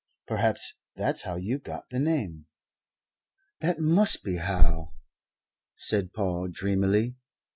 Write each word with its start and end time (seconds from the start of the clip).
Perhaps 0.25 0.73
that's 0.95 1.21
how 1.21 1.35
you 1.35 1.59
got 1.59 1.87
the 1.91 1.99
name." 1.99 2.47
"That 3.59 3.77
must 3.79 4.23
be 4.23 4.37
how," 4.37 4.95
said 5.75 6.11
Paul 6.11 6.47
dreamily. 6.51 7.17